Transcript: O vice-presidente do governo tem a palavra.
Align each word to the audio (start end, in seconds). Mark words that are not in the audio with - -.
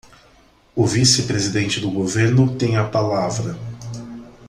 O 0.75 0.87
vice-presidente 0.87 1.79
do 1.79 1.91
governo 1.91 2.55
tem 2.57 2.75
a 2.75 2.83
palavra. 2.83 3.55